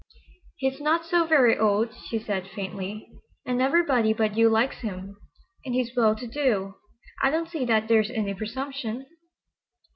[0.55, 3.07] "He's not so very old," she said faintly,
[3.45, 6.73] "and everybody but you likes him—and he's well to do.
[7.21, 9.05] I don't see that there's any presumption."